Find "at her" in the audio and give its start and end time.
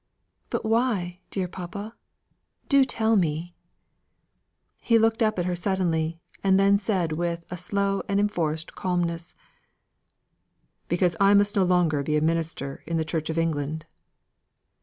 5.37-5.55